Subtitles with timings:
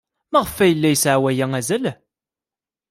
[0.31, 1.85] Maɣef ay yella yesɛa waya azal?